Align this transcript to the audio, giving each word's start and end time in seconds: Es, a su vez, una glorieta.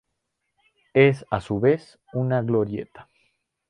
Es, 0.95 1.27
a 1.29 1.39
su 1.41 1.59
vez, 1.59 1.99
una 2.13 2.41
glorieta. 2.41 3.07